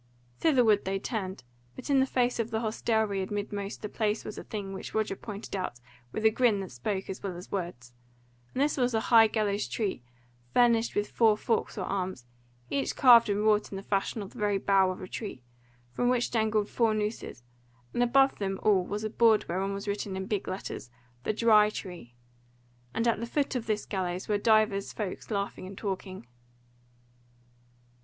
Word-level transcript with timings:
Thitherward 0.39 0.83
they 0.83 0.97
turned; 0.97 1.43
but 1.75 1.87
in 1.87 1.99
the 1.99 2.07
face 2.07 2.39
of 2.39 2.49
the 2.49 2.61
hostelry 2.61 3.21
amidmost 3.23 3.81
the 3.83 3.87
place 3.87 4.25
was 4.25 4.35
a 4.39 4.43
thing 4.43 4.73
which 4.73 4.95
Roger 4.95 5.15
pointed 5.15 5.55
at 5.55 5.79
with 6.11 6.25
a 6.25 6.31
grin 6.31 6.59
that 6.61 6.71
spoke 6.71 7.07
as 7.07 7.21
well 7.21 7.37
as 7.37 7.51
words; 7.51 7.93
and 8.55 8.63
this 8.63 8.77
was 8.77 8.95
a 8.95 8.99
high 9.13 9.27
gallows 9.27 9.67
tree 9.67 10.01
furnished 10.55 10.95
with 10.95 11.11
four 11.11 11.37
forks 11.37 11.77
or 11.77 11.85
arms, 11.85 12.25
each 12.71 12.95
carved 12.95 13.29
and 13.29 13.41
wrought 13.45 13.71
in 13.71 13.75
the 13.75 13.83
fashion 13.83 14.23
of 14.23 14.31
the 14.33 14.39
very 14.39 14.57
bough 14.57 14.89
of 14.89 15.03
a 15.03 15.07
tree, 15.07 15.43
from 15.91 16.09
which 16.09 16.31
dangled 16.31 16.67
four 16.67 16.95
nooses, 16.95 17.43
and 17.93 18.01
above 18.01 18.39
them 18.39 18.59
all 18.63 18.83
was 18.83 19.03
a 19.03 19.09
board 19.11 19.45
whereon 19.47 19.71
was 19.71 19.87
written 19.87 20.17
in 20.17 20.25
big 20.25 20.47
letters 20.47 20.89
THE 21.25 21.31
DRY 21.33 21.69
TREE. 21.69 22.15
And 22.95 23.07
at 23.07 23.19
the 23.19 23.27
foot 23.27 23.53
of 23.55 23.67
this 23.67 23.85
gallows 23.85 24.27
were 24.27 24.39
divers 24.39 24.91
folk 24.93 25.29
laughing 25.29 25.67
and 25.67 25.77
talking. 25.77 26.25